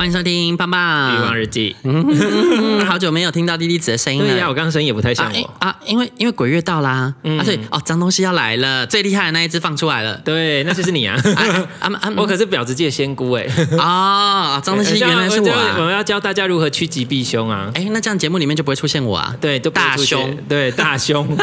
[0.00, 1.76] 欢迎收听棒棒欲望日记。
[1.82, 4.30] 嗯，好久没有听到滴滴子的声音了。
[4.30, 10.16] 对呀，我刚刚声音也不太像我啊，啊，因为因为鬼月到啦，嗯、啊，对哦，脏东西要来了，最厉害的那一只放出来了。
[10.24, 11.20] 对，那就是你啊！
[11.36, 13.46] 啊啊啊我可是婊子界的仙姑哎！
[13.78, 15.74] 啊，脏东西 原来是我、啊。
[15.76, 17.70] 我们要教大家如何趋吉避凶啊！
[17.74, 19.36] 哎，那这样节目里面就不会出现我啊？
[19.38, 21.28] 对，都大凶，对大凶。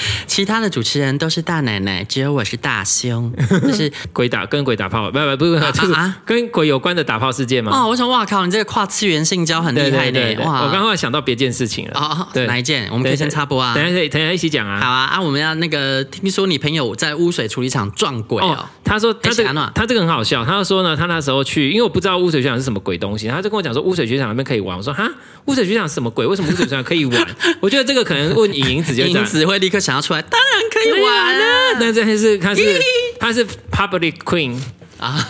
[0.26, 7.72] 其他的主持人都是大奶奶，只有我是大凶， 就是鬼打跟鬼打炮，不不不是，就是跟鬼有关的打炮事件吗？
[7.72, 10.64] 哦，我想哇靠，你这个跨次元性交很厉害的哇！
[10.64, 12.88] 我刚刚想到别件事情了哦，对，哪一件？
[12.90, 14.80] 我们可以先插播啊，等下可以等下一起讲啊。
[14.80, 25.08] 好啊啊，我们要那个听说你朋友在污水处理厂撞鬼哦，他说他这个他这个很好笑，他说呢，他那时候去，因为我不知道污水处理厂是什么鬼东西，他就跟我讲说污水处理厂那边可以玩，我说哈，
[25.46, 26.26] 污水处理厂是什么鬼？
[26.26, 27.26] 为什么污水处理厂可以玩？
[27.60, 30.62] 我觉得这个可能问影影子就影子会立刻想要出来，当然。
[30.70, 31.76] 可以玩啊！
[31.78, 32.80] 但这是他是
[33.20, 34.58] 他是 public queen。
[35.02, 35.18] 啊，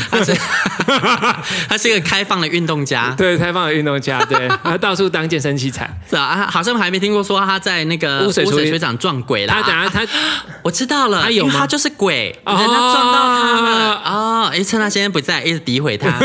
[0.10, 0.36] 它是
[1.70, 5.88] 它是一个开放的运动家，对，开放的运动家，对，他到处当健身器材。
[6.10, 10.06] 是啊，好像还没听过说他在那个污水处理厂撞鬼啦，他等下他，
[10.64, 11.54] 我知道了，他有吗？
[11.60, 16.10] 他就是鬼，人他撞到他了哦，哎，趁他现在不在，一直诋毁他。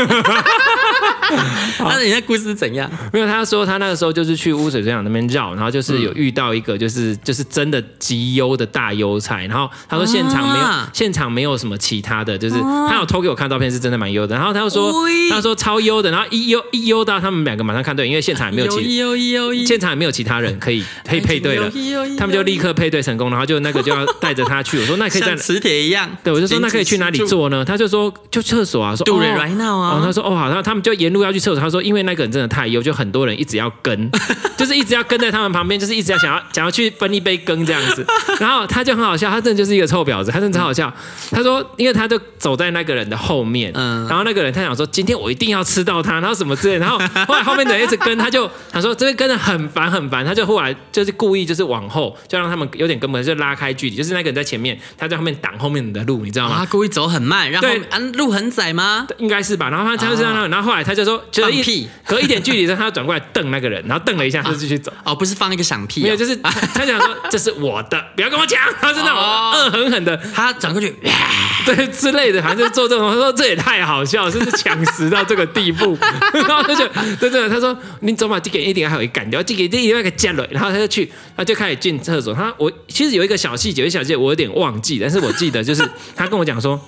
[1.79, 2.89] 那人家故事是怎样？
[3.11, 14.35] 没有，他说他那个时候就是去污水水厂那边绕，然后就是有遇到一个就是就是真的极优的大优菜，然后他说现场没有现场没有什么其他的，就是他有偷给我看照片，是真的蛮优的。
[14.35, 14.93] 然后他又说
[15.29, 18.81] 他说超优的，然后一优一优到他们两个马上看对，因为现场也没有其
[19.65, 21.71] 现场也没有其他人可以可以配对了，
[22.17, 24.79] 他们就立刻配对成功，然后就那个就要带着他去。
[24.79, 27.63] 我说那可以在磁铁一样，对，我就说那可以去哪里做呢？
[27.63, 30.01] 他就说就厕所啊，说 Do right now 啊。
[30.03, 31.59] 他说哦好，然后他们就沿路要去厕所。
[31.59, 34.11] 他说因为那个人真的太优，就很多人一直要跟，
[34.57, 38.05] 就是一直要跟在他们旁边，就是一直要想要想要去分一杯羹这样子。
[38.39, 40.91] 然后他就很好笑，他真的就是一个臭婊子，他真的超好笑。
[41.31, 56.55] 他说因为他就走在那个人的后面，嗯，然后那个人他想说今天我一定要吃到他，然后什么之类，然后后来后面的人一直跟，他就他说这边跟的很烦很烦，他就后来就是故意就是往后，就让他们有点根本就拉开距离，就是那个人在前面，他在后面挡后面的路，你知道吗？
[56.57, 57.79] 他故意走很慢，然后对，
[58.13, 59.07] 路很窄吗？
[59.17, 59.69] 应该是吧。
[59.69, 64.91] 然后他他就这样，然后后来他就说，就是一 隔一点距离的时候，他转过来瞪那个人，然后瞪了一下，他就继续走。
[65.03, 68.59] 哦，不是放一个响屁，没有，就是他想说这是我的，不要跟我讲。
[68.79, 70.93] 他是那种恶狠狠的，他转过去，
[71.65, 73.09] 对之类的，反正就做这种。
[73.09, 75.97] 他说这也太好笑了，甚至抢食到这个地步。
[76.33, 76.87] 然后他就
[77.19, 82.33] 对对，他说你走嘛，这个一定还有一干掉，这个另外一个接了，然后他就去，他就开始进厕所。
[82.33, 86.79] 他我其实有一个小细节，有一小细节我有点忘记，但是我记得就是他跟我讲说，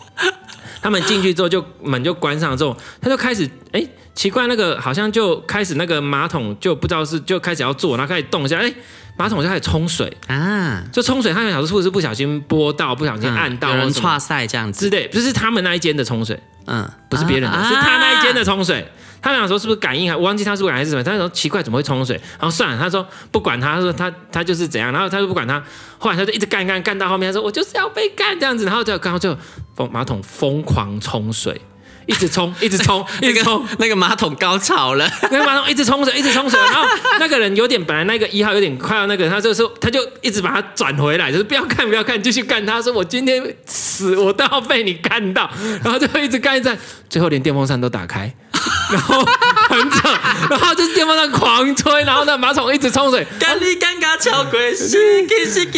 [0.81, 3.85] 他们进去之后就门就关上之后，他就开始哎。
[4.15, 8.73] 奇怪，那个好像就开始那个马桶就不知道是就开始要做，然后开始动一下，哎，
[9.17, 11.33] 马桶就开始冲水啊，就冲水。
[11.33, 18.87] 他们想说是不是不小心拨到，不小心按到，有人剉赛这样子，之类，就是他们那一间的冲水，嗯，不是别人的，是他那一间的冲水。
[19.21, 21.01] 他们想说是不是感应，我忘记他是不是感应还是什么。
[21.01, 22.19] 他说奇怪，怎么会冲水？
[22.37, 25.63] 然后算了，他说不管他，他说他他就是怎样，然后他说不管他，
[25.97, 29.33] 后来他就一直干干干到后面，他说我就是要被干这样子，然后就刚刚就
[29.75, 31.61] 疯马桶疯狂冲水。
[32.05, 36.87] 一直冲， 一直冲，一直冲，那个马桶高潮了，那个马桶一直冲水，一直冲水，然后
[37.19, 42.63] 那个人有点，本来那个一号有点快要那个，他就说，他就一直把他转回来，就是不要看，不要看，继续干。
[42.65, 45.49] 他说我今天死，我都要被你干到，
[45.83, 46.77] 然后就一直干一直，
[47.09, 48.33] 最后连电风扇都打开，
[48.91, 49.25] 然后。
[49.69, 50.09] 很扯。
[50.49, 54.71] 然后就是电风扇狂吹，然后那马桶一直冲水，干你尴尬超鬼，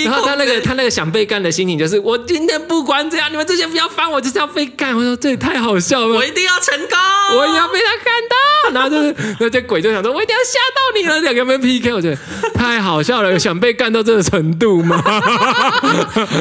[0.04, 4.96] 然后他那个他那个想被干的心情就是，我今天不管怎样，你们这些不要烦我，就是要被干。
[4.96, 8.36] 我说这也太好笑了，我一定要成功，我一定要被他看到。
[8.74, 12.18] 然后就是那些鬼就想说，我一定要吓到你了，两个人 PK，我觉得
[12.54, 15.02] 太好笑了，想被干到这个程度吗？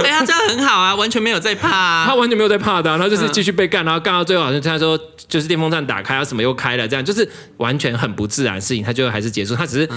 [0.03, 4.99] 哎呀，这样很好啊，完全没有在怕啊，他完全没有在怕的啊，他就是继续被干，然后干到最后好像他说
[5.29, 7.29] 就是电风扇打开啊，什么又开了，这样就是
[7.59, 9.89] 完全很不自然的事情，他就还是结束，他只是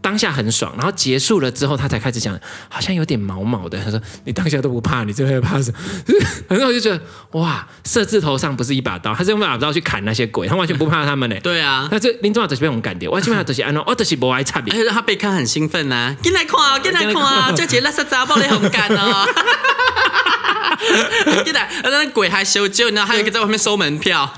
[0.00, 2.38] 当下很爽，然后结束了之后，他才开始讲，
[2.68, 3.78] 好像有点毛毛的。
[3.82, 5.78] 他说：“你当下都不怕，你这会怕什么？”
[6.48, 7.00] 然后我就觉得
[7.32, 11.36] 哇，色字头上不是一把刀，他是用把刀去砍那些鬼，他完全不怕他们呢。
[11.42, 19.26] 对啊，那这林中华都是被我们干掉，我基本上都是安诺，我都是不爱插而且他被看很兴奋呐、啊，进来看啊，进来看 啊，这节垃圾杂包你很干哦。
[21.44, 24.30] 进来，那鬼还修旧，然后还有一个在外面收门票。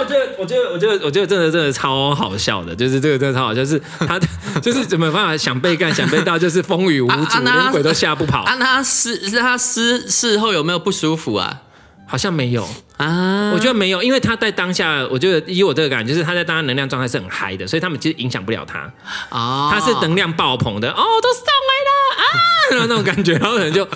[0.00, 4.18] 我觉得，我觉得，我觉得，我觉得真的真的超好笑的，就是这个真的超好笑，就是他
[4.60, 8.42] 就是怎么办法想被干，想被盗，就是风雨无阻，连、啊、鬼都吓不跑。
[8.42, 11.62] 啊，那事他事事后有没有不舒服啊？
[12.10, 12.66] 好像没有
[12.96, 18.90] 啊，我觉得没有，因为他在当下，我觉得以我这个感觉，就是他在当下能量状态是很嗨的，所以他们其实影响不了他。
[19.28, 22.24] 哦，他是能量爆棚的，哦，都上来了啊，
[22.70, 23.86] 然后那种感觉，然后可能就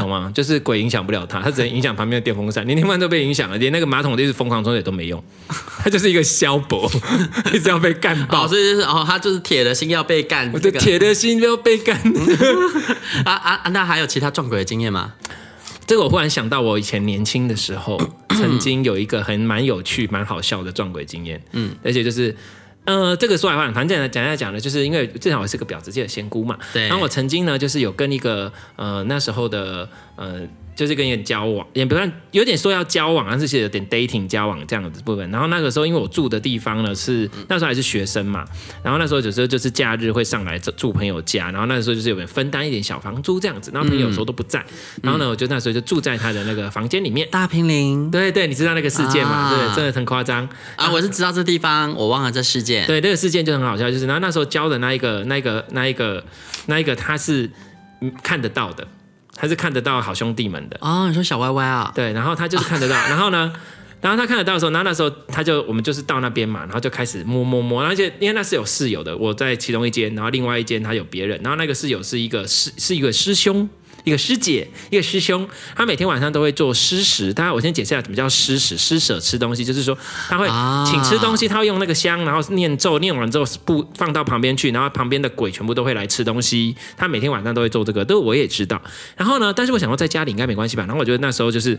[0.00, 0.32] 懂吗？
[0.34, 5.22] 就是鬼影响不了他，他只能影响旁边的电风扇，连电风扇都被影响了，连那个马桶就是疯狂冲水都没用，
[5.82, 6.90] 他就是一个消薄，
[7.52, 12.00] 一直要被干爆，哦、所以就是哦，他就是铁的心要被干，我的铁的心要被干。
[13.24, 15.12] 啊啊，那还有其他撞鬼的经验吗？
[15.86, 18.00] 这个我忽然想到，我以前年轻的时候，
[18.30, 21.42] 曾经有一个很蛮有趣、蛮好笑的撞鬼经验。
[21.50, 22.34] 嗯，而且就是，
[22.84, 26.58] 呃，这个说来话反正讲来讲呢，就是因为正好我是个婊子界的仙姑嘛。
[26.72, 26.88] 对。
[26.88, 30.42] 然后我曾经呢，就是有跟一个呃那时候的呃。
[30.74, 35.30] 就是跟人交往，也不算有点说要交往，但是其实有点 dating 交往这样子部分。
[35.30, 38.44] 然后那个时候，因为我住的地方呢是那时候还是学生嘛，
[38.82, 43.70] 然后那时候有时候就是假日会上来住朋友家，然后那时候就是有点分担一点小房租这样子。
[43.74, 44.64] 然后朋友有时候都不在，
[45.02, 47.28] 然后呢，我就那时候就住在他的那个房间里面。
[47.30, 49.30] 大平林，对对，你知道那个事件嘛？
[49.30, 50.90] 啊、对，真的很夸张啊！
[50.90, 52.86] 我是知道这地方，我忘了这事件。
[52.86, 56.24] 对，这个事件就很好笑，就是然后那时候交的那一个、那一个、那一个、
[56.66, 57.48] 那一个，他是
[58.22, 58.86] 看得到的。
[59.40, 61.90] 他是看得到好兄弟们的哦，你说小歪歪啊？
[61.94, 63.50] 对，然后他就是看得到， 然后呢，
[64.02, 73.66] 然后他看得到的时候，然后那时候他就我们就是到那边嘛，然后就开始摸摸摸，而且因为那是有室友的，我在其中一间，然后另外一间他有别人，然后那个室友是一个师是一个师兄。
[74.04, 77.32] 一个师姐，一个师兄，他每天晚上都会做施食。
[77.32, 78.78] 大家，我先解释一下什么叫施食。
[78.78, 79.96] 施舍吃东西，就是说
[80.28, 80.48] 他会
[80.90, 86.76] 请吃东西，他会用那个香，然后念咒，念完之后不放到旁边去，然后旁边的鬼全部都会来吃东西。
[86.96, 88.80] 他每天晚上都会做这个，都我也知道。
[89.16, 90.84] 然后呢，但是我想说在家里应该没关系吧。
[90.86, 91.78] 然后我觉得那时候就是。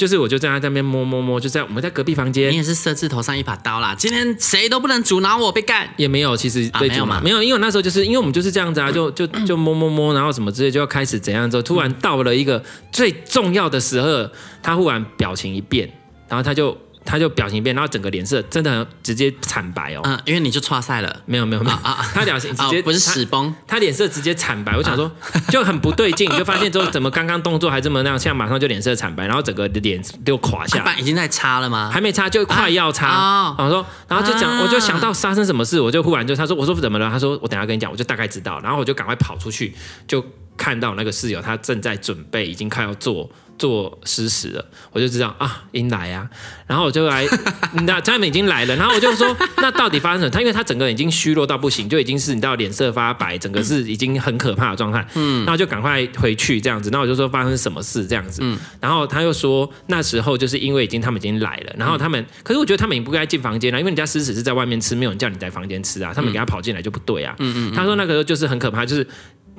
[0.00, 2.50] 就是我就在他那边摸摸摸，就在我们在隔壁房间。
[2.50, 5.86] 你也是设置头上一把刀啦，今天谁都不能阻挠我被干。
[5.98, 14.26] 也没有，其实对、啊、没有嘛，没有，因为我那时候就是因为我们就是这样子啊，就就就摸摸摸，然后什么之类就要开始怎样之后，突然到了一个最重要的时候，
[14.62, 15.92] 他忽然表情一变，
[16.28, 16.74] 然后他就。
[17.04, 20.00] 他就表情变，然后整个脸色真的直接惨白哦。
[20.04, 21.20] 嗯，因为你就剉赛了。
[21.26, 21.76] 没有没有没有！
[22.14, 24.76] 他表情直接、哦、不是死崩，他脸色直接惨白。
[24.76, 30.96] 我想说、啊、就很不对劲，就发现之后怎么刚刚动作还这么那样，现在马上就脸色惨白，然后整个脸都垮下来。
[30.98, 31.90] 已经在擦了吗？
[31.92, 33.08] 还没擦，就快要擦。
[33.08, 37.08] 啊、然后说，然后就讲、啊，我就想到发生什么事，我就忽然就他说，我说怎么了？
[37.10, 38.60] 他说我等下跟你讲，我就大概知道。
[38.60, 39.74] 然后我就赶快跑出去，
[40.06, 40.24] 就
[40.60, 43.30] 看到那个室友他正在准备，已经快要做。
[43.60, 46.26] 做施食了，我就知道啊，应来啊，
[46.66, 47.26] 然后我就来，
[47.84, 50.30] 那他们已经来了，然后我就说，那到底发生什么？
[50.30, 69.06] 他因为他整个人已经虚弱到不行，就已经是你知道脸色发白，整个是已经很可怕的状态，嗯，然后就赶快回去这样子，那我就说发生什么事这样子，嗯，然后他又说那时候就是因为已经他们已经来了，然后他们，可是我觉得他们也不该进房间啊，因为人家施食是在外面吃，没有人叫你在房间吃啊，他们给他跑进来就不对啊，嗯嗯，他说那个时候就是很可怕，就是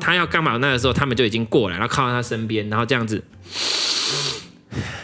[0.01, 3.23] 他要干嘛那个时候他们就已经过来，然后靠在他身边，然后这样子。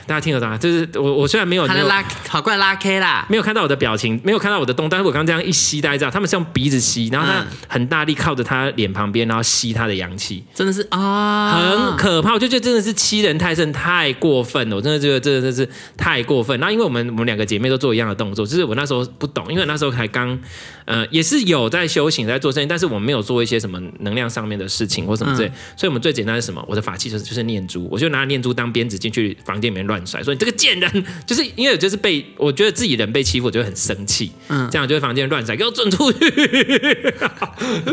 [0.07, 0.57] 大家听得到吗？
[0.57, 12.33] 就是我，我虽然没有，他拉好怪拉 K 啦，没有看到我的表情，没有看到我的动，但是我刚刚这样一吸，大家知道他们是用鼻子吸，然后他很大力靠着他脸旁边，然后吸他的阳气，真的是啊，很可怕。
[12.33, 14.77] 我就觉得真的是欺人太甚，太过分了。
[14.77, 16.57] 我真的觉得真的是太过分。
[16.59, 20.39] 那因为我们我们两个姐妹都做一样的动作，就是我那时候不懂，因为那时候才刚，
[20.85, 26.63] 呃，也是有在修行，在做生意，但是我们没有做一些什么能量上面的事情或什么之类，所以我们最简单是什么？
[26.67, 29.96] 我的法器就是就是念珠，我就拿念珠当鞭子进去房间里面乱。
[29.97, 36.19] 乱甩，说你这个贱人，就是因为就是被我觉得自己人被欺负，我就会很生气，嗯，这样就会房间乱甩，给我滚出去，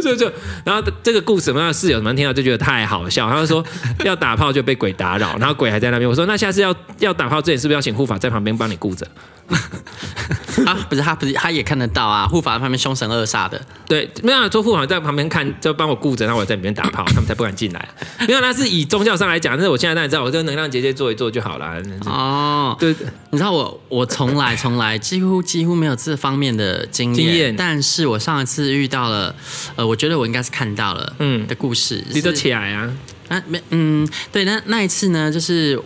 [0.03, 0.31] 就 就
[0.65, 3.65] 然后这个故事我们室友们听到就觉得太好笑，他就说
[4.05, 9.07] 要打炮就被鬼打扰，然后鬼还在那边，我说那下次要要打炮之前是不是要请护法在旁边帮你顾着？
[10.65, 12.27] 啊，不是他，不是他也看得到啊。
[12.27, 17.89] 护法在旁边凶神恶煞的，对，没有做护法在旁边看，就帮我顾着，然后我在里面打炮，他们才不敢进来。
[18.27, 21.79] 没有，那是以宗教上来讲，但是我现在当然知道，我就能量结界做一做就好了。
[22.07, 22.95] 哦，对，
[23.31, 29.35] 你知道我，我从来从来几乎几乎没有这方面的经验，经验，但是我上一次遇到了，
[29.77, 32.93] 呃，我觉得我应该是看到了，嗯，的故事，你都起来啊？
[33.29, 35.81] 啊，没，嗯，对，那那一次呢，就是。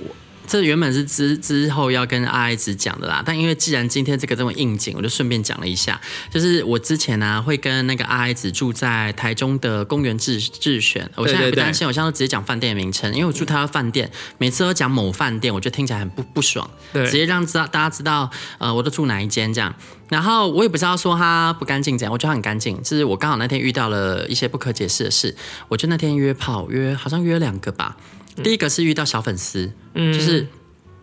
[0.49, 6.01] 这原本是之之后要跟阿爱子讲的啦，但因为既然今天这个这么应景，我就顺便讲了一下。
[6.31, 19.75] 就是我之前呢、啊、会跟那个阿爱子住在台中的公园智智选，我现在不担心，我现在都直接讲饭店的名称，因为我住他的饭店，每次都讲某饭店，我觉得听起来很不不爽，对，直接让知道大家知道，呃，我都住哪一间这样。
[20.09, 25.37] 然后我也不知道说他不干净怎样，我觉得他很干净，就是我刚好那天遇到了一些不可解释的事，
[25.69, 27.95] 我就那天约炮约好像约两个吧。
[28.43, 30.47] 第一个是遇到小粉丝，嗯，就是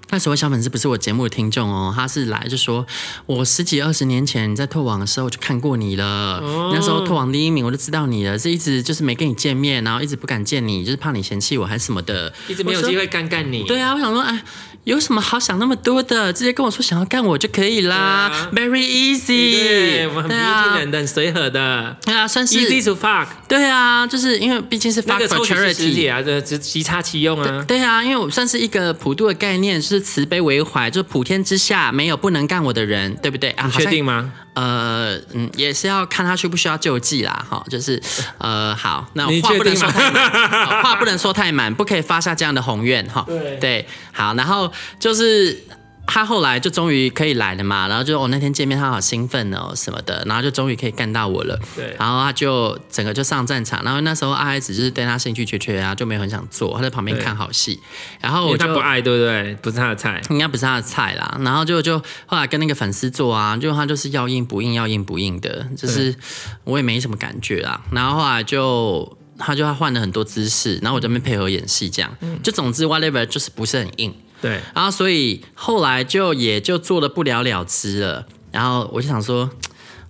[0.09, 2.85] 那所谓小粉丝不是我节目的听众哦，他是来就说，
[3.25, 13.63] 我十几二十年前在拓网的时候就看过你了，哦、那时候拓网第一名我就知道你了，是一直就是没跟你见面，然后一直不敢见你，就是怕你嫌弃我还是什么的，一直没有机会干干你。
[13.63, 14.43] 对啊，我想说哎。
[14.85, 16.31] 有什么好想那么多的？
[16.31, 19.51] 直接跟我说想要干我就可以啦，啊，very easy。
[19.51, 21.97] 对，我们很平易近人的，很随和的。
[22.05, 23.25] 对啊，算是 easy to fuck。
[23.47, 27.79] 对啊，就是因为毕竟是 fuck for charity 啊，这这即插即用啊对。
[27.79, 33.67] 对啊，因为我算是一个普度的概念，是慈悲为怀，就普天之下没有不能干我的人，对不对啊？
[33.73, 34.31] 确定吗？
[34.55, 38.01] 呃，嗯，也是要看他需不需要救济啦，哈，就是，
[38.39, 40.31] 呃，好，那话不能说太满，
[40.83, 45.63] 话不能说太满，不可以发下这样的宏愿，哈，对，对，好，然后就是。
[46.07, 51.59] 他后来就终于可以来了嘛，然后就我、哦、那天见面，他好兴奋哦什么的，然后就终于可以干到我了。
[51.75, 57.79] 对，然后他就整个就上战场，然后那时候阿爱子就是对他兴趣缺缺啊，就没有很想做，他在旁边看好戏。
[58.21, 59.55] 然后我就他不爱，对不对？
[59.55, 61.37] 不是他的菜，应该不是他的菜啦。
[61.41, 66.15] 然后就就后来跟那个粉丝做啊，就他就是要硬不硬，要硬不硬的，就是
[66.63, 67.81] 我也没什么感觉啦。
[67.91, 74.13] 然后后来就他就他换了很多姿势，然后我这边配合演戏，这样，就总之 whatever 就是不是很硬。
[74.45, 78.27] 对，然后所以后来就也就做的不了了之了。
[78.51, 79.49] 然后我就想说，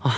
[0.02, 0.12] 哦，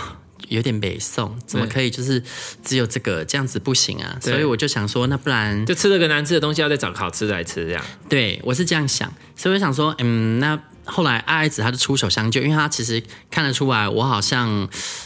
[0.48, 2.22] 有点北宋，怎么可以就是
[2.64, 4.18] 只有这个这样子不行啊？
[4.20, 7.84] 所以我就想说，那不然就吃了个难吃的东西，要再找个好吃的来吃，这样。
[8.08, 10.58] 对，我是这样想，所以我想说，嗯，那。
[10.90, 14.48] 后来阿爱子他就出手相救，因为他其实看得出来我好像，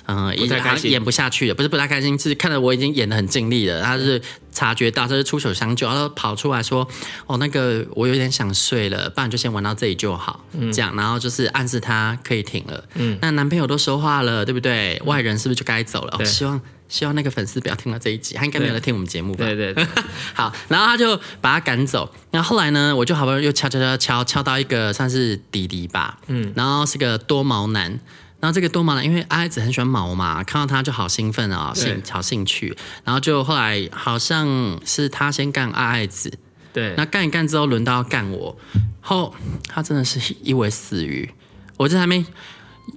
[0.06, 3.82] 嗯、呃，演不下去了，不是不太开心，是看得我已经演得很尽力了。
[3.82, 4.22] 他是
[4.52, 6.86] 察觉到，他就出手相救，然后跑出来说
[7.26, 10.44] ：“哦，那个我有点想睡了，不然就先玩到这里就好。
[10.52, 12.84] 嗯”这样，然后就是暗示他可以停了。
[12.94, 15.02] 嗯，那男朋友都说话了，对不对？
[15.04, 16.16] 外人是不是就该走了？
[16.18, 16.60] 我、哦、希望。
[16.92, 19.46] 希望那个粉丝不要听到这一集，他应该没有在听我们节目吧？
[19.46, 19.86] 对对对，
[20.34, 22.14] 好，然后他就把他赶走。
[22.30, 27.98] 然后后来呢，我就好不容易又敲敲敲敲敲到一个算是弟弟吧，嗯，然后是个多毛男。
[28.40, 32.76] 然后这个多毛男，因为阿爱子很喜欢毛嘛，看到他就好兴奋啊、哦，兴好兴趣。
[33.04, 36.38] 然后就后来好像是他先干阿爱子，
[36.74, 38.54] 对，那干一干之后轮到要干我，
[39.00, 39.34] 后
[39.66, 41.32] 他真的是一尾死鱼，
[41.78, 42.26] 我在还没。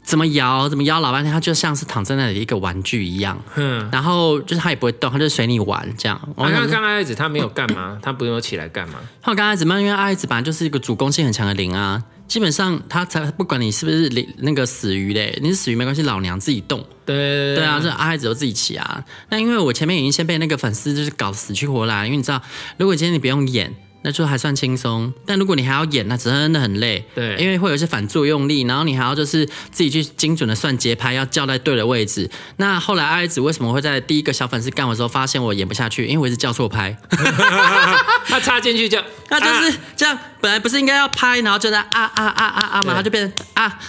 [0.03, 3.39] 怎么摇，怎么摇，老半天，他就像是躺在那里一个玩具一样。
[3.55, 6.19] 嗯，然后就是他也不会动，他就随你玩这样。
[6.35, 8.99] 我刚刚阿爱子他没有干嘛， 他不用起来干嘛？
[9.21, 16.85] 他刚开始嘛，因为阿爱子本来就是一个主攻性很强的灵啊，基本上他才不管你是不是灵那个死鱼嘞，你是死鱼没关系，老娘自己动。
[17.05, 19.03] 对对，对啊，这阿爱子都自己起啊。
[19.29, 22.41] 那因为我前面已经先被那个粉丝就是搞死去活来，因为你知道，
[22.77, 23.73] 如果今天你不用演。
[24.05, 27.03] 那就还算轻松，但如果你还要演，那真的很累。
[27.15, 32.29] 对，因为会有一些反作用力，然后你还要就是自己去精准的算节拍，要叫在对的位置。
[32.57, 36.05] 那后来阿爱子为什么会在第一个小粉丝干我的时候发现我演不下去？
[36.05, 36.95] 因为我一直叫错拍，
[38.29, 43.79] 他插进去就，那就是这样，本来不是应该要拍，然后就在啊啊啊啊啊嘛，他就变成啊。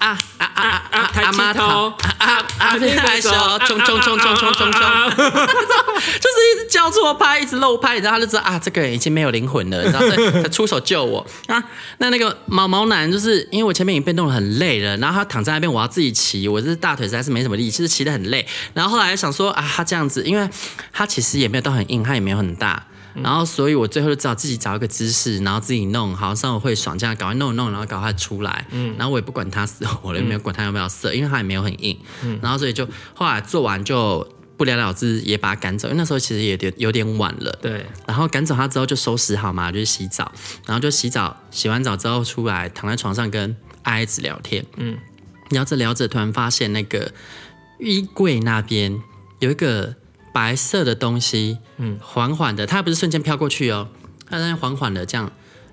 [0.00, 1.10] 啊啊啊啊啊！
[1.12, 2.78] 抬起头，啊啊啊！
[2.78, 3.30] 抬手，
[3.66, 10.08] 冲冲冲冲冲冲冲，就是一直交错拍，一直漏拍，然后他就知道啊，这个人已经没有灵魂了，然后
[10.42, 11.62] 他出手救我啊。
[11.98, 18.46] 那那个毛毛男，就是因为我前面已经被弄得很累了，然后他躺在那边，我要自己骑，我这大腿实在是没什么力，其实骑得很累。
[18.72, 20.48] 然后后来想说啊，他这样子，因为
[20.92, 22.82] 他其实也没有到很硬，他也没有很大。
[23.14, 28.66] 然后，所以我最后就只好自己找一个姿势，然后自己弄好，上我会爽，这样赶快弄弄，然后赶快出来。
[28.70, 31.98] 嗯，然后我也不管他死活了，也没有管他要不要色，因为他也没有很硬。
[32.22, 34.26] 嗯，然后所以就后来做完就
[34.56, 35.88] 不了了之，也把他赶走。
[35.88, 37.58] 因为那时候其实也有点有点晚了。
[37.60, 37.86] 对。
[38.06, 40.30] 然后赶走他之后就收拾好嘛，就洗澡，
[40.66, 44.64] 然后就洗澡，洗完澡之后出来躺在床上跟爱子聊天。
[44.76, 44.96] 嗯。
[45.50, 47.12] 聊着聊着，突然发现那个
[47.80, 49.02] 衣柜那边
[49.40, 49.96] 有一个
[50.32, 53.88] 白色的东西，嗯，缓缓的，它不是瞬间飘过去哦，
[54.28, 55.30] 它在缓缓的这样，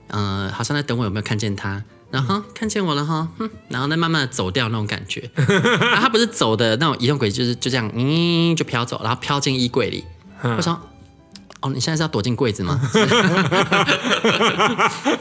[0.07, 1.83] 嗯、呃，好像在等我有没有看见它。
[2.09, 3.27] 然后看见我了哈，
[3.67, 5.29] 然后再慢慢的走掉那种感觉。
[5.35, 10.05] 然 后它不是走的那种移动轨迹，就是就这样，嗯，就飘走，然后飘进衣柜里。
[10.41, 10.73] 我想，
[11.59, 12.79] 哦，你现在是要躲进柜子吗？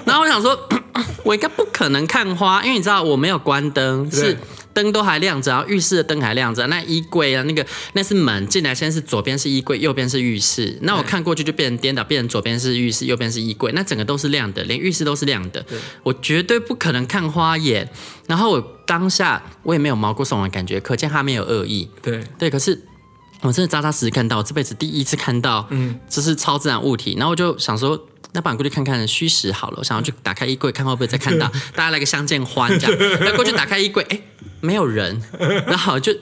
[0.06, 0.56] 然后我想说，
[1.24, 4.38] 我应该不可能看花，因为你知道我没有关灯，是。
[4.76, 6.66] 灯都还亮着，然后浴室的灯还亮着。
[6.66, 7.64] 那衣柜啊，那个
[7.94, 10.78] 那是门进来，现在是左边是衣柜，右边是浴室。
[10.82, 13.72] 那我看过去就变成颠倒，变成左边是浴室，右边是衣柜。
[13.72, 15.64] 那整个都是亮的，连浴室都是亮的。
[16.02, 17.88] 我绝对不可能看花眼。
[18.26, 21.88] 然后我当下我也没有毛骨悚然的感觉，可见他没有恶意。
[22.02, 22.78] 对对，可是
[23.40, 27.14] 我真的扎扎实实看到，这辈子第一次看到，嗯，这是超自然物体。
[27.16, 28.06] 然后我就想说。
[28.32, 33.18] 那不然过去看看虚实好了，我想要去打开衣柜看会不会再看到， 大家来个相见欢这样。
[33.20, 34.22] 那过去打开衣柜，哎、欸，
[34.66, 35.22] 没有人，
[35.68, 36.12] 然后就，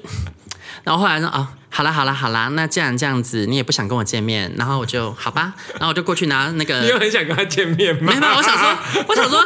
[0.83, 6.81] 然后后来说啊、哦，好啦好啦好啦，那既然这样子，你也不想跟我见面，然后我就好吧，然后我就过去拿那个。
[6.85, 8.13] 你又很想跟他见面吗？
[8.13, 9.43] 没有，我想说， 我想说，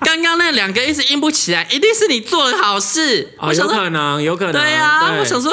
[0.00, 3.34] 刚刚那两个一直硬不起来，一定是你做了好事。
[3.38, 4.52] 哦，有可能，有可能。
[4.52, 5.52] 对呀、啊，我想说，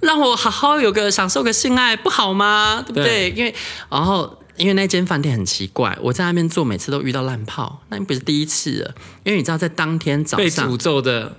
[0.00, 2.84] 让我好好有个享受个性爱不好吗？
[2.86, 3.30] 对不对？
[3.30, 3.54] 对因为
[3.88, 4.38] 然后。
[4.56, 8.94] 因为那间饭店很奇怪，我在那边做，每次都遇到烂炮，那不是第一次了。
[9.22, 11.36] 因为你知道，在当天早上被诅咒的，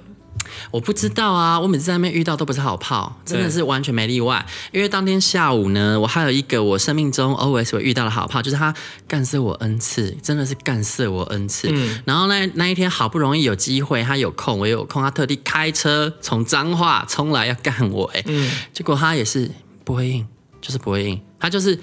[0.72, 1.60] 我不知道啊。
[1.60, 4.46] 我每次在那边遇到都不是好炮，真的是完全没例外。
[4.72, 8.74] 因为当天下午呢，我还有一个我生命中 always 会遇到的好炮，就是他
[9.08, 11.68] 干射我 n 次，真的是干射我 n 次。
[11.72, 19.50] 嗯、然后那那一天好不容易有机会，他有空，我也有空，他特地开车从彰化冲来要干我，哎、嗯，结果他也是
[19.84, 20.28] 不会硬，
[20.62, 21.80] 就是不会硬，他就是。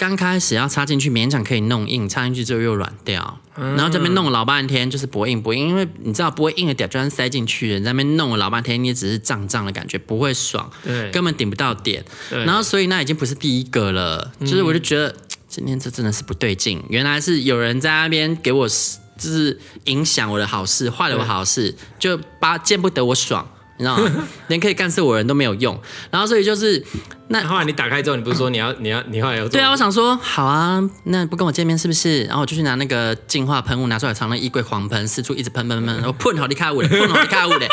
[0.00, 12.02] 刚开始要插进去，勉强可以弄硬，插进去之后又软掉，嗯、然后这边弄了老半天，就是不会硬，不会硬，因为你知道不会硬的点，就算塞进去，你在那边弄了老半天，你也只是胀胀的感觉，不会爽，对，根本顶不到点。
[12.30, 12.42] 对。
[12.46, 15.16] 然后所以那已经不是第一个了，就是我就觉得、嗯、
[15.46, 23.46] 今天这真的是不对劲，原来是有人在那边给我，就是影响我的好事，坏了我好事，对就巴见不得我爽。
[23.80, 24.28] 你知道吗？
[24.48, 26.84] 连可以干涉我的人都没有用，然后所以就是
[27.28, 29.70] 那后来你打开之后，你不是说你要你要你后来要对啊？
[29.70, 32.24] 我想说好啊，那不跟我见面是不是？
[32.24, 37.66] 然后我就去拿那个净化喷雾拿出来，藏在衣柜黄喷，四处一直喷喷喷，我喷好离开我的，喷好离开我的，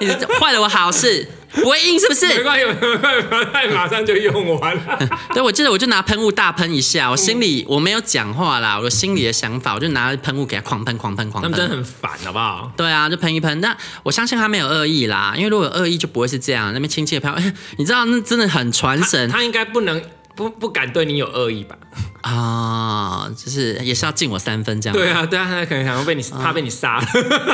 [0.06, 0.08] 你
[0.40, 1.26] 坏了我好事。
[1.52, 2.26] 不会硬是不是？
[2.26, 4.98] 没关系，没关系，马上就用完了。
[5.32, 11.50] 对，我记得我就拿喷雾大喷一下，我心里我没有讲话啦，我心里的想法，我就拿喷雾给他狂喷、狂喷、狂喷。
[11.50, 12.70] 他们真的很烦，好不好？
[12.76, 13.58] 对啊，就喷一喷。
[13.62, 17.34] 那我相信他没有恶意啦，因为如果有恶意就不会是这样，那边亲切的飘。
[17.78, 20.02] 你知道那真的很传神，他应该不能
[20.36, 21.76] 不不敢对你有恶意吧？
[22.20, 24.96] 啊，就是也是要敬我三分这样。
[24.96, 27.06] 对啊，对啊，他可能想要被你，怕被你杀了。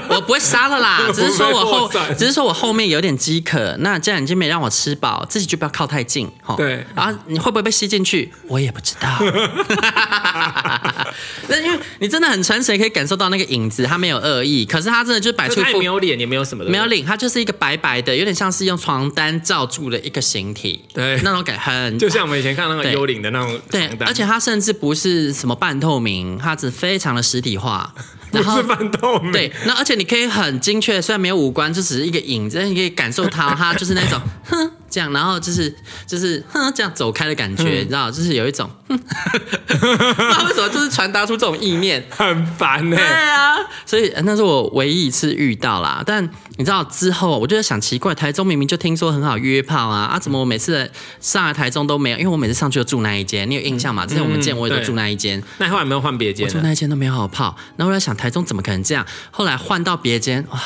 [0.08, 3.76] 我不会杀了啦， 只是说我后，只是说我后面有点饥渴。
[3.80, 6.30] 那既然已经没让我吃饱，自己就不要靠太近。
[6.56, 6.84] 对。
[6.94, 8.32] 然后你会不会被吸进去？
[8.48, 9.08] 我也不知道。
[12.02, 20.84] 你真的很诚实，可以感受到那个影子，他没有恶意，可是他真的就摆出没有脸，也没有什么的，没有脸，他就是一个白白的，有点像是用床单罩住的一个形体。
[20.92, 23.60] 对，那种感很，就像我们以前看那个幽灵的那种。
[23.70, 27.94] 对，而且它甚至不是什么半透明，它只非常的实体化。
[28.32, 29.30] 然 后不是半透明。
[29.30, 35.74] 对，那而且你可以很精确，虽然没有五官，就只是一个影子，但你可以感受它，它就是那种 哼这样，然后就是
[36.06, 38.98] 就是哼这样走开的感觉，嗯、你知道，就是有一种，哼
[39.66, 43.02] 不知道为什么就是传达出这种意念， 很烦呢、欸。
[43.02, 46.02] 对啊，所以那是我唯一一次遇到啦。
[46.04, 46.22] 但
[46.58, 52.18] 你知道之后，我就在想奇怪，台中明明就听说很好约炮啊，啊，怎么我每次上来台中都没有？
[52.18, 54.04] 因为我每次上去就住那一间，你有印象吗？
[54.04, 55.42] 之前我们见我也都住那一间。
[55.58, 56.46] 那后来有没有换别间？
[56.46, 57.56] 住那一间都没有好炮。
[57.76, 59.06] 然后我在想，台中怎么可能这样？
[59.30, 60.60] 后来换到别间，哇，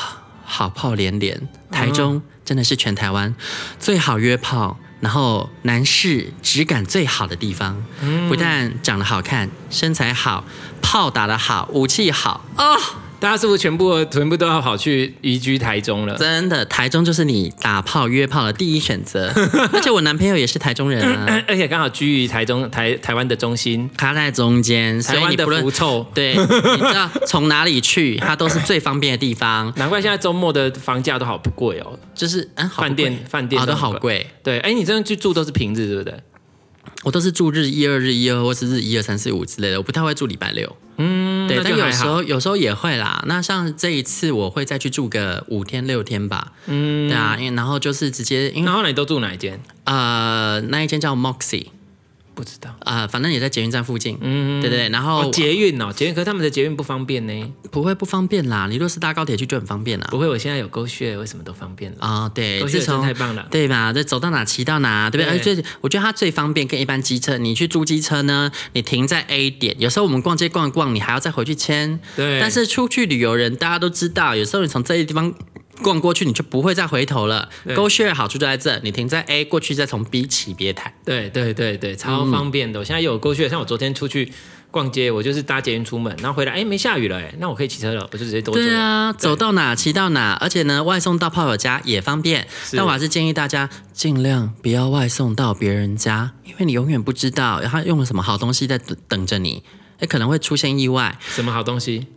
[0.47, 1.47] 好炮连连。
[1.69, 3.35] 台中真的是全台湾
[3.77, 7.83] 最好约炮，然后男士质感最好的地方。
[8.29, 10.45] 不但长得好看，身材好，
[10.81, 12.79] 炮打得好，武器好哦。
[13.19, 16.15] 大家是不是全部全部都要跑去移居台中了？
[16.17, 19.31] 真的，台中就是你打炮约炮的第一选择。
[19.73, 26.05] 而且我男朋友也是台中人啊， 而且刚好居于台中台台湾的中心，他在中间，台湾的不臭。
[26.13, 29.73] 对，你知道从哪里去，他都是最方便的地方。
[29.77, 34.27] 难怪现在周末的房价都好不贵哦，就是嗯，饭店饭店都好贵。
[34.43, 36.13] 对，哎，你这样去住都是平日，对不对？
[37.03, 40.75] 我都是住日一二日一二，或是日一二三四五之类的，我不太会住礼拜六。
[40.97, 41.16] 嗯。
[41.47, 43.23] 嗯，对，但有时候有时候也会啦。
[43.27, 46.51] 那像这一次，我会再去住个五天六天吧。
[46.67, 49.59] 嗯，对啊，因为然后就是直接，因为然后你都住哪一间？
[49.85, 51.67] 呃，那一间叫 Moxie。
[52.37, 62.31] 不知道啊、呃，反正也在捷运站附近，嗯，对对对，然后、哦、捷运哦，捷运，可是他们的捷运不方便呢，不会不方便啦，你若是搭高铁去就很方便啦，不会，我现在有 GoShare，为什么都方便了啊、哦？
[62.35, 63.91] 对，这从太棒了，对吧？
[63.91, 65.35] 这走到哪骑到哪，对不对？
[65.35, 72.39] 而且我觉得它最方便，跟一般机车，你去租机车呢，你停在 A 点，有时候我们逛街逛一逛，你还要再回去签，对。
[72.39, 75.33] 但是出去旅游人大家都知道，有时候你从这些地方。
[75.81, 77.49] 逛过去你就不会再回头了。
[77.67, 80.93] GoShare 好处就在这，你停在 A 过去再从 B 起别台。
[81.05, 82.79] 对对对对，超方便的。
[82.79, 84.31] 我、嗯、现在有 GoShare，像我昨天出去
[84.71, 88.59] 逛街，我就是搭捷运出门，然后回来，哎，没下雨了，哎，那我可以骑车了，我就直接多走。
[88.59, 92.47] 对啊，走到哪骑到哪，而且呢，外送到炮友家也方便。
[92.73, 99.63] 但我还是建议大家尽量不要外送到别人家，因为你永远不知道他用了什么好东西在等等着你，
[99.99, 101.17] 哎，可能会出现意外。
[101.21, 102.07] 什么好东西？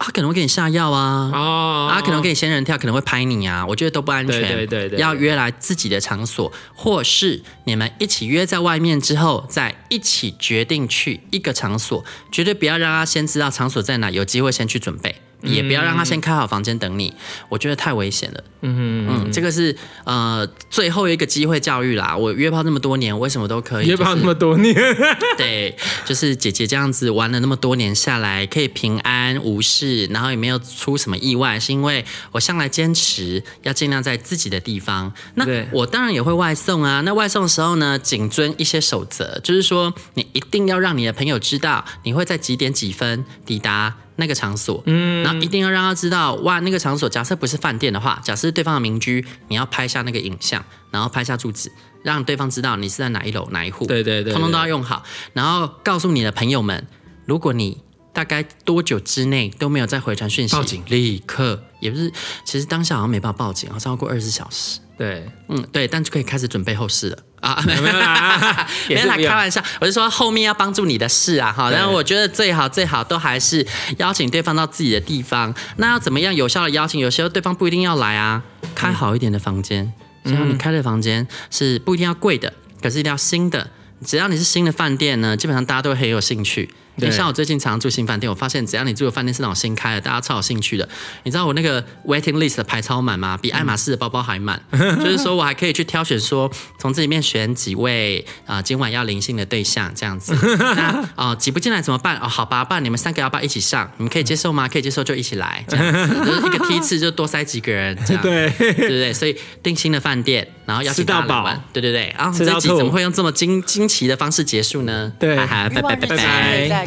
[0.00, 4.40] 他可能会给你下药啊，哦，他可能给你仙人跳，可能会拍你啊，我觉得都不安全。
[4.40, 15.14] 对对对对，要约来自己的场所，或是你们一起约在外面之后，再一起决定去一个场所，绝对不要让他先知道场所在哪，有机会先去准备。
[15.42, 17.14] 也不要让他先开好房间等你，
[17.48, 18.44] 我觉得太危险了。
[18.62, 19.74] 嗯嗯，这个是
[20.04, 22.14] 呃最后一个机会教育啦。
[22.14, 23.86] 我约炮那么多年，为什么都可以？
[23.88, 24.74] 约炮那么多年，
[25.38, 25.74] 对，
[26.04, 35.10] 就是姐姐这样子玩了那么多年下来，可以平安无事，然后也没有出什么意外，是因为我向来坚持要尽量在自己的地方。
[35.36, 37.00] 那我当然也会外送啊。
[37.00, 43.96] 那外送的时候呢，谨遵一些守则，就是说你一定要让你的朋友知道你会在几点几分抵达。
[44.20, 51.72] 那个场所，嗯，然后一定要让他知道，哇，那个场所假设不是饭店的话，假设是对方的民居，你要拍下那个影像，然后拍下住址，
[52.04, 55.02] 让对方知道你是在哪一楼哪一户，对对对，通通都要用好，
[55.32, 56.86] 然后告诉你的朋友们，
[57.26, 62.12] 如果你大概多久之内都没有再回传讯息，报警，立刻，也不是，
[62.44, 67.18] 其实当下好像没办法报警，好像要过二十四小时，对，嗯，对，但就可以开始准备后事了。
[67.40, 71.70] 啊， 没有啦， 没有啦，开玩笑，我是说后面要帮助你的事啊，哈。
[71.70, 73.66] 然后我觉得最好最好都还是
[73.98, 75.54] 邀请对方到自己的地方。
[75.76, 77.00] 那要怎么样有效的邀请？
[77.00, 78.42] 有时候对方不一定要来啊，
[78.74, 79.92] 开好一点的房间。
[80.24, 83.70] 只要你开的房间是不一定要贵的，可是一定要新的。
[84.04, 86.68] 只要你是新的饭店呢，基本上大家都会很有兴趣。
[87.00, 90.88] 你像我最近常常住新饭店，我发现只要你住的饭店是那种新开的，大家超有兴趣的。
[91.24, 93.36] 你知道我那个 waiting list 的排超满吗？
[93.36, 94.60] 比爱马仕的包包还满。
[94.72, 100.34] 就是说我还可以去挑选说，从这里面选几位啊、呃，今晚要灵性的对象这样子。
[100.58, 100.82] 那
[101.14, 102.16] 啊、呃，挤不进来怎么办？
[102.18, 103.90] 哦，好吧，不然你们三个要不要一起上？
[103.96, 104.68] 你们可以接受吗？
[104.68, 108.22] 可以接受就一起来这样子，就是一个梯次就多塞几个人这样。
[108.24, 109.12] 对对不对？
[109.12, 111.62] 所以定新的饭店，然后邀请大家来玩。
[111.72, 112.08] 对对对。
[112.10, 115.12] 啊，这集怎么会用这么惊惊奇的方式结束呢？
[115.18, 116.68] 对，拜拜拜拜。
[116.68, 116.86] 在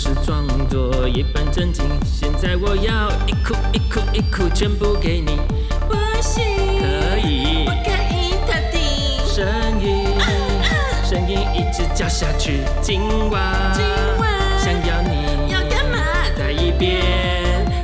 [0.00, 5.40] 是装作一本正经，现在我要一哭一哭一哭全部给你。
[5.88, 6.44] 不行，
[6.78, 9.18] 可以，不可以特地。
[9.26, 9.44] 声
[9.82, 10.06] 音，
[11.04, 12.60] 声、uh, uh, 音一直叫下去。
[12.80, 13.84] 今晚，今
[14.20, 14.30] 晚
[14.60, 15.98] 想要你，要干嘛？
[16.38, 17.02] 再一遍，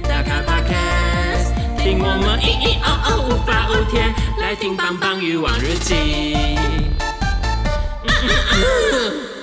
[0.04, 6.36] 打开 Podcast，听我们咿咿哦哦无法无天，来听棒棒鱼网日记。
[8.06, 9.33] Uh, uh, uh.